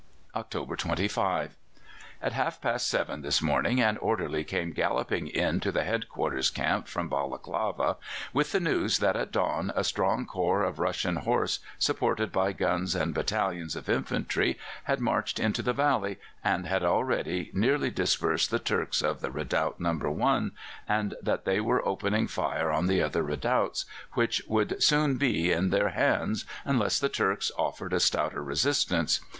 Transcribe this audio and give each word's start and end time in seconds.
"October 0.33 0.75
25. 0.75 1.55
At 2.23 2.33
half 2.33 2.59
past 2.59 2.87
seven 2.87 3.21
this 3.21 3.39
morning 3.39 3.79
an 3.79 3.97
orderly 3.97 4.43
came 4.43 4.71
galloping 4.73 5.27
in 5.27 5.59
to 5.59 5.71
the 5.71 5.83
head 5.83 6.09
quarters 6.09 6.49
camp 6.49 6.87
from 6.87 7.07
Balaklava 7.07 7.97
with 8.33 8.51
the 8.51 8.59
news 8.59 8.97
that 8.97 9.15
at 9.15 9.31
dawn 9.31 9.71
a 9.75 9.83
strong 9.83 10.25
corps 10.25 10.63
of 10.63 10.79
Russian 10.79 11.17
horse, 11.17 11.59
supported 11.77 12.31
by 12.31 12.51
guns 12.51 12.95
and 12.95 13.13
battalions 13.13 13.75
of 13.75 13.87
infantry, 13.89 14.57
had 14.85 14.99
marched 15.01 15.37
into 15.39 15.61
the 15.61 15.71
valley, 15.71 16.17
and 16.43 16.65
had 16.65 16.81
already 16.81 17.51
nearly 17.53 17.91
dispersed 17.91 18.49
the 18.49 18.57
Turks 18.57 19.03
of 19.03 19.21
the 19.21 19.29
redoubt 19.29 19.79
No. 19.79 19.91
1, 19.95 20.51
and 20.89 21.13
that 21.21 21.45
they 21.45 21.61
were 21.61 21.87
opening 21.87 22.25
fire 22.25 22.71
on 22.71 22.87
the 22.87 23.03
other 23.03 23.21
redoubts, 23.21 23.85
which 24.13 24.41
would 24.47 24.81
soon 24.81 25.17
be 25.17 25.51
in 25.51 25.69
their 25.69 25.89
hands 25.89 26.43
unless 26.65 26.97
the 26.97 27.07
Turks 27.07 27.51
offered 27.55 27.93
a 27.93 27.99
stouter 27.99 28.41
resistance. 28.43 29.19